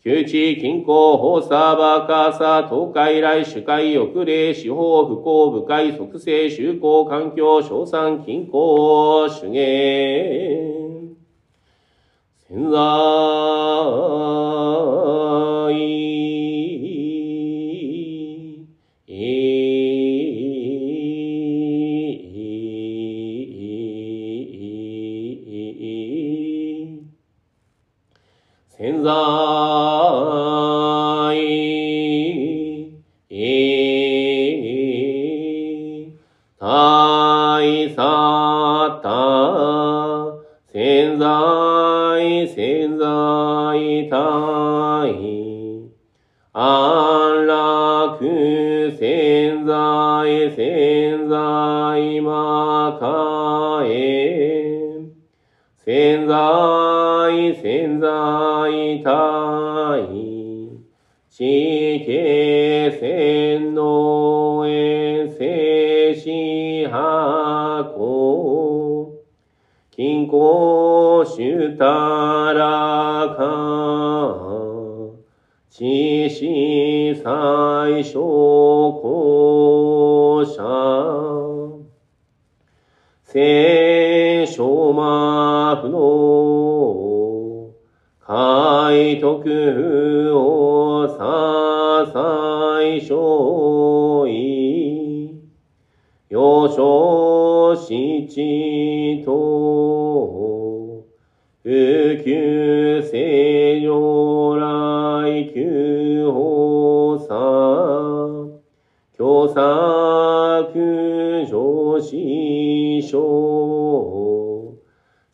[0.02, 10.76] 旧地、均衡、法差、バーカーサ、東海来、主会、遅れ、司法、不幸、部会、即性、修行、環境、賞賛、均衡、主言。
[12.48, 12.78] 潜在、
[28.78, 29.45] 潜在、
[42.46, 43.06] 潜在、
[44.10, 45.06] 大、
[46.52, 53.86] 安楽、潜在、潜在、魔界、
[55.84, 58.08] 潜在、潜在、
[59.04, 59.98] 大、
[61.28, 68.15] 地形線の縁静止箱。
[70.26, 71.84] 均衡主た
[72.52, 74.56] らか。
[75.70, 78.20] 知識最小
[79.02, 80.56] 校舎。
[83.22, 87.70] 聖書魔不能。
[88.20, 92.82] 海徳をさ相
[94.28, 94.56] 違。
[96.28, 99.95] 幼少七と、
[101.66, 107.34] 普及正如来九法さ、
[109.18, 109.52] 教作
[111.44, 111.58] 上
[112.00, 113.18] 師匠、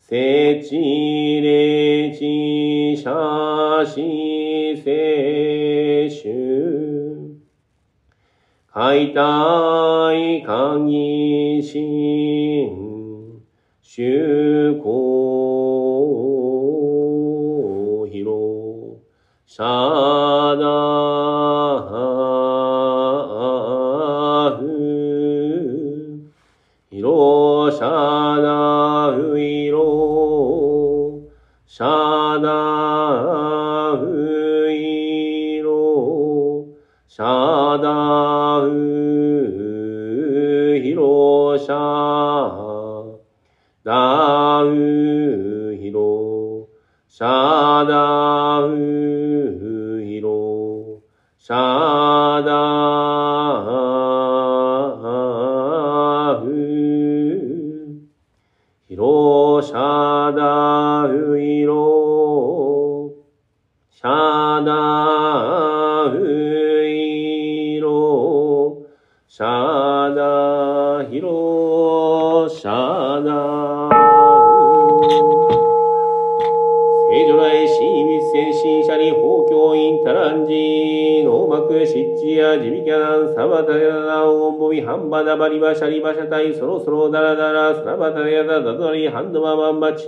[0.09, 3.03] 聖地霊地写
[3.93, 7.37] 真聖集、
[8.71, 13.39] 解体鍵心、
[13.83, 14.01] 修
[14.81, 15.22] 行
[27.03, 27.83] 広シ
[89.41, 90.07] ママンバチ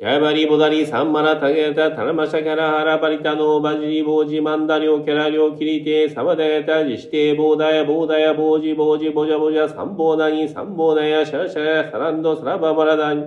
[0.00, 13.24] ジャバリボダリサンマラタゲタタラマシャキャラハラバリタノバジリボジマンダリョキャラリョキリテサバダヤタジシテボーダヤボーダヤボジボジボジャボジャサンボーダニサンボーダヤシャラシャラサランドサラババラダニ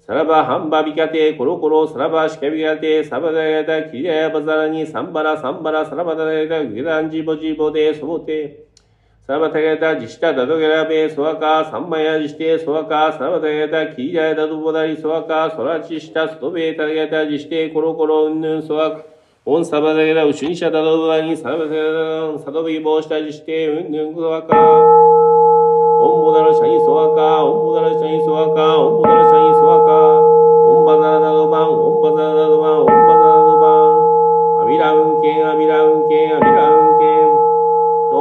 [0.00, 8.57] サラバハンバビカテコロコロサラバシカビカテサバダヤタキリヤバザラニサンバラサンバラサラバダヤタギランジボジボデソボテ
[9.28, 19.04] サラバタヤタジシタダドゲラベソワカサンマヤジシテソワカサラバタヤタキリヤダドボダリソワカソラチシタストベタヤタジシテコロコロウンヌンソワカ
[19.44, 24.80] オンサバダヤタウシュニシャダドボダリサラバタヤタサドビボシタジシテウンヌンソワカオ
[26.08, 36.77] ンボダラシャイソワカ、オンボダラシャイソワカ、オンボダラシャイソワカ、オンバザラダドバン、オンバザラダドバン、オンバザラダドバン、アビラウンケン、アビラウンケン、アビラウンケン、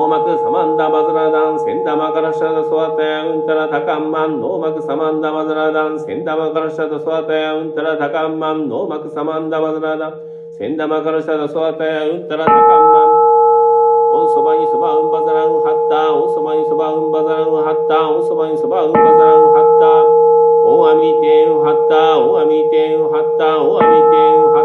[0.08, 10.22] ノーマクサマンダバザラダン、センダマカラシャダソワタヤウンタラタカンマン、ノーマクサマンダバザラダン、センダマカラシャダソワタヤウンタラタカンマン、ノーマクサマンダバザラダン、
[10.56, 13.12] センダマカラシャダソワタヤウンタラタカンマン、
[14.16, 16.16] オンそばにそばうんばざらんはった。
[16.16, 18.08] オンソバニソバウンバザラウンハッタ。
[18.08, 20.08] オンソバニソバウンバザラウンハッタ。
[20.72, 22.16] オンアミテンハッタ。
[22.24, 23.60] オンアミテンハッタ。
[23.60, 24.57] オンアミテンハッタ。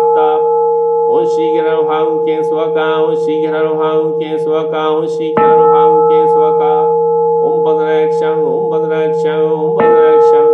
[1.12, 3.04] オンシーゲラのハウンケンソワカ。
[3.04, 4.96] オンシーゲラのハウンケンソワカ。
[4.96, 6.88] オンシーゲラのハウンケンソワカ。
[6.88, 8.40] オンバザラヤクシャン。
[8.40, 9.44] オンバザラヤクシャン。
[9.44, 10.48] オンバザラヤクシャン。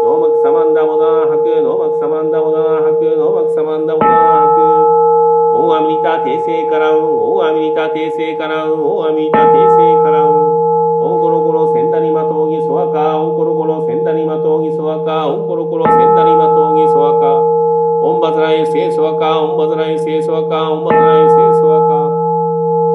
[0.00, 1.44] ノーマクサマンダボダーハク。
[1.60, 3.04] ノーマクサマンダボダーハク。
[3.04, 5.60] ノーマクサマンダボダーハク。
[5.60, 11.04] オンアミリタ訂正からうん、オンアミリタ訂正からうん、オンアミリタ訂正からうん。
[11.04, 17.61] オンコロコロセンダリマトウギソワカ、オンコロコロセンダリマトウギソワカ、オンコロコロセンダリマトウギソワカ。
[18.04, 21.94] オンバズライセイソワカ、オンバズライセイソワカ、オンバズライセイソワカ。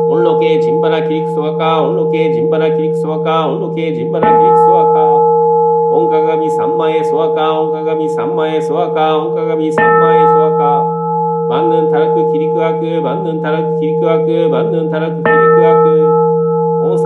[0.10, 2.82] オンロケジンバラキリクソワカ、オンロケジンバラキ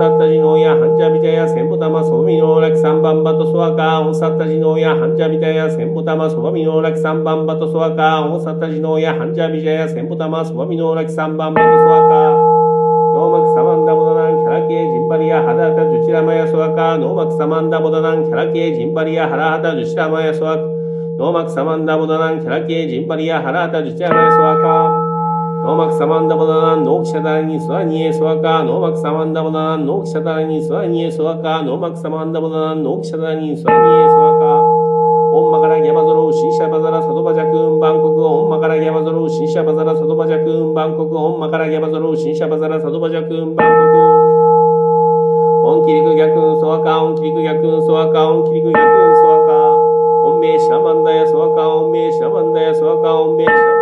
[0.02, 4.00] サッタジノーヤハンジャビタヤセンボタマソミノーラキサンバンバトソワカ。
[4.00, 8.26] オンサッタジノーヤハンジャビタヤセンボタマソミノーラキサンバンバトソワカ。
[8.26, 12.34] オンサッタジノーヤハンジャビタヤセンボタマソミノーラキサンバンバトソワカ。
[13.14, 16.98] ノーマクサマンダボダナンキャラケージンバリアハダタジュチラマヤソワカ。
[16.98, 20.62] ノーマクサマンダボダナンキャラケージンバリアハラハタジュチラマヤソワカ。
[20.66, 25.11] ノーマクサマンダボダナンキャラケージンバリアハラタジュチラマヤソワカ。
[25.62, 28.64] ノーマクサマンダボダナンノーキシャダラニスワニエソワカ。
[28.64, 31.62] ノーマクサマンダボダナンノーキシャダラニスワニエソワカ。
[31.62, 34.82] ノーマクサマンダボダナンノーキシャダラニスワニエソワカ。
[35.34, 43.96] オンマカラギャバゾロウシンシャバザラサドバジャクンバンコクオンマカラギャバゾロウシンシャバザラサドバジャクンバンコクオンマカラギャバゾロウシンシャバザラサドバジャクンバンコク
[45.72, 49.72] オンキリク逆ソワカオンキリク逆ソワカオンキリク逆ソワカ
[50.28, 53.81] オンメイシャマンダヤソワカオンメイシャマンダヤソワカオンメイシャマンダ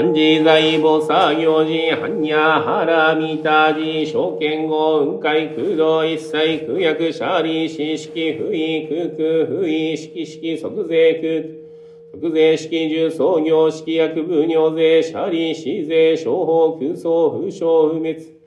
[0.00, 18.40] 漢字財母作業時、般若原見た字、証券後、雲海空洞一切、空薬シ利、四式、不意、空空、不意、式式、即税空、即税式、重創業式、薬部尿税、シャリ、死税、商法、空想、風商、不滅。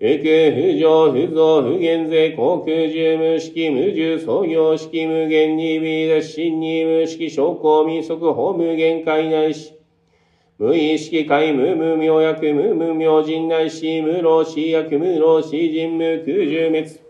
[0.00, 9.77] 不空、不上、不増、不減税、航空、重無式、無重、創業式、無限に、微脱、真に、無式、証拠、民則、法無限界内し、
[10.60, 17.00] 無意識界無無明薬無無明人内死無老死薬無老死人無空十滅。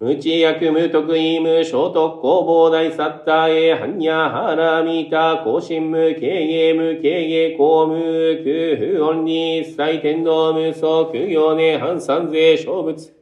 [0.00, 7.94] 無知薬無徳意無小特攻防大サッターエハンヤハラミタ更新無経営無経営公無
[8.42, 13.18] 空不音に一切天道無双苦行ね反三税小物。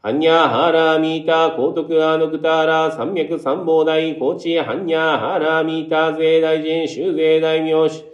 [0.00, 8.04] ハンニャハラミータ、高徳アノクタラ、三脈三宝大、高知ハンニャハラミータ、税大臣、修税大名士、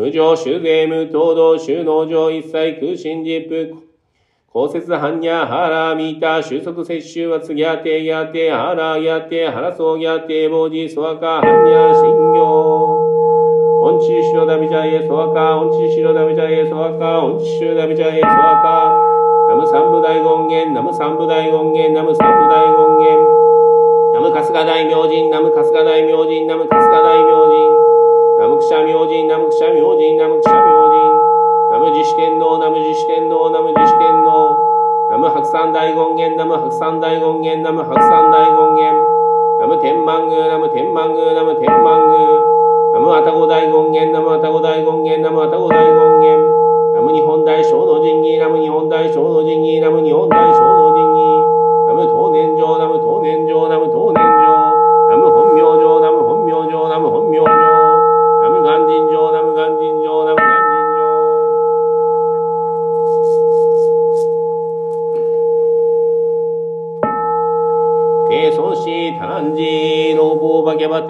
[0.00, 3.84] 無常修税無東道収納上一切空心実布。
[4.48, 12.96] 公設般若腹見た収束摂取は次やてやて腹やて腹そうやて傍事そわか般若心行。
[13.84, 18.96] 音痴白ダビジャエソワカ、音痴白ダビジャエソワカ、音痴白ダビジャエソワカ。
[19.52, 23.20] ナム三部大権現、ナム三部大権現、ナム三部大権現。
[24.14, 27.89] ナム春日大明神、ナム春日大明神、ナム春日大明神。
[28.40, 34.56] ナムクシャ明神、ナムクシャ明神、ナムクシャ明神、ナム自主天皇、ナム自主天皇、ナム自主天皇、
[35.12, 38.96] ナム白山大権現、ナム白山大権現、ナム白山大権現、
[39.60, 42.40] ナム天満宮、ナム天満宮、ナム天満宮、
[42.96, 51.44] ナムアタゴ大権現、ナムアタゴ大権現、ナムアタゴ大権現、ナム日本大小の神儀、ナム日本大小の神儀、ナム日本大小の神儀、
[51.84, 54.39] ナム東年上、ナム東年上、ナム東年上、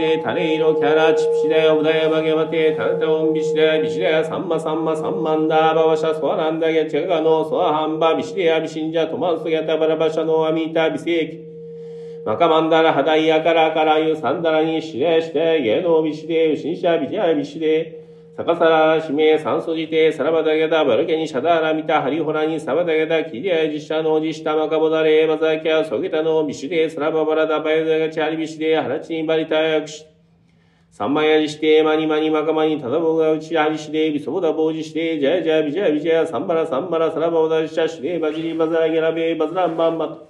[0.01, 11.51] ボーバギャバテ、タレイロ、キャラ、チプシダヤ、オダヤバギャバテ、タルタオン、ビシダヤ、ビシダヤ、サンマ、サンマ、サンマンダー、バワシャ、ソアランダゲ、チャガノ、ソアハンバ、ビシデヤ、ビシンジャ、トマスギャタ、バラバシャノ、アミタ、ビセイキ。
[12.25, 18.00] マカマンダラハダイヤカラカラユサンダラニシレシテゲダバルケニシラミタハリホラニサバダゲダキリアジシャノビシデウシンシャビジャビシデ
[18.41, 30.07] サカサラ、シメ、サンソジテ、サラバダゲダ、バルケニ、シャダーラ、ミタ、ハリホラニ、サバダゲダ、キリアジシャノジシタ、マカボダレ、バザーキャ、ソゲタノ、ビシュデ、サラババラダ、バヨダガチハリビシデ、ハラチニバリタヤクシ、
[30.91, 40.30] サンマヤリシテ、マニマニマカマニ、タダボウガウチアリシデ、ビソボダボウジシデ、ジャヤジャ、ビジャビジャ、サンバラ、サンバラ、サラバダシャシデ、バジリバザギラベ、バズランバンバト、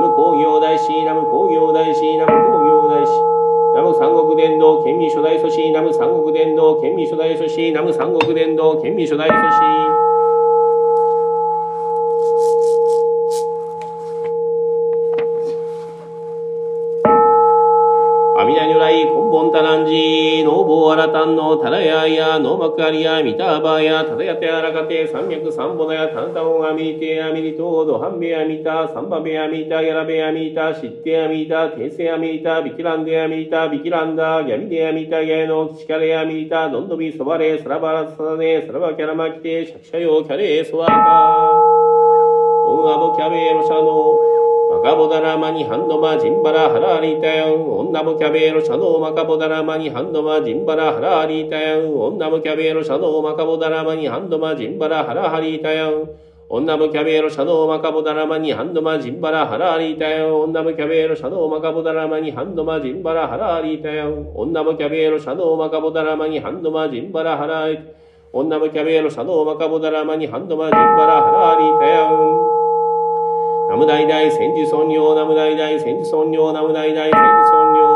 [0.00, 3.12] ム工業大師、ナム工業大師、ナム工業大師。
[3.74, 10.09] ナム三国伝道、県民初代祖師、ナム三国伝道、県民初代祖師、ナム三国伝道、県民初代祖師。
[21.20, 41.80] ボーアラタンのタラヤや、ノーマクアリア、ミターバーや、タダヤテアラカテ、三脈三ボナや、タンタオンアミーテアミリトード、ハンベアミタ、サンバベアミータ、ギャラベアミータ、シッテアミータ、テセアミータ、ビキランデアミータ、ビキランダ、ギャミデアミータ、ギャノ、キチカレアミータ、ドンドビソバレ、サラバラサダネ、サラバキャラマキテ、シャキシャヨ、キャレーソワーカー。
[42.66, 44.29] オンアボキャベロシャノ、
[44.70, 56.08] マカボダラマニハンドマジンバラハラリタヤン、女もキャベロシャノーマカボダラマニハンドマジンバラハラリタヤン、女もキャベロシャノーマカボダラマニハンドマジンバラハラハリタヤン、
[56.48, 72.59] 女もキャベロシャノーマカボダラマニハンドマジンバラハラリタヤン、女もキャベロシャノーマカボダラマニハンドマジンバラハラリタヤン、女もキャベロシャノーマカボダラマニハンドマジンバラハラリタヤン、女もキャベロシャノーマカボダラマニハンドマジンバラハラリタヤン、
[73.70, 77.18] ナムダイダイ千手尊尿、ナムダイダイ千手尊尿、ナムダイダイ千手
[77.48, 77.86] 尊尿。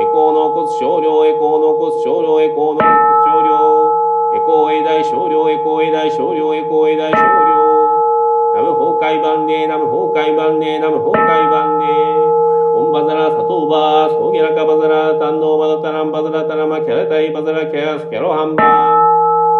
[0.00, 2.88] エコーの骨少量、エコーの骨少量、エコーの骨
[3.28, 4.08] 少量。
[4.30, 7.22] エコーエ大少量エコーエ大少量エコーエ大少量
[8.54, 11.86] ナム崩壊万礼ナム崩壊万礼ナム崩壊万礼
[12.76, 19.07] オンバザラサトーバーソーゲラカバザラタンノーバダタランバザラタラマキャラタイバザラキャスキャロハンバー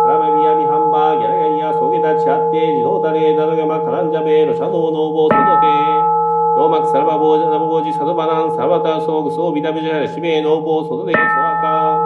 [0.09, 5.69] ラメミヤミハンバーギャラガリアソゲタチハッテ自動タレダノガマカランジャベロシャノーノーボーソドテ
[6.57, 12.01] ノーマクサラバボージャナボージサドバナンサラバタソーグソービタビジャラシベノーボーソドデソアカ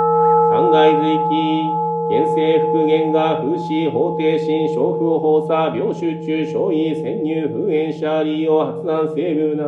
[0.51, 1.71] 三階随記
[2.11, 9.65] 現世復元が風刺法定心小風法差病集中小位潜入封炎者利用発難成分な。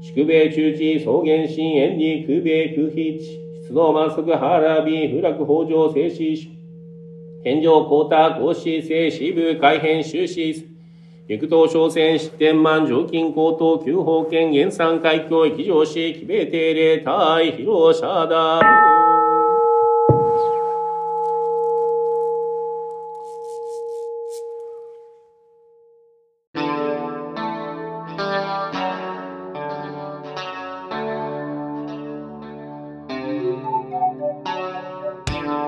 [0.00, 6.55] 宿米中地草原心炎利空米空飛地出動満足原美不落北条静止
[7.46, 10.64] 天上高太合子静止部改変終止
[11.28, 18.60] 陸東商船失点満常勤高等旧法権原産海峡域上市奇米定例対広社だ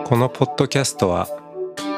[0.05, 1.29] このポッドキャストは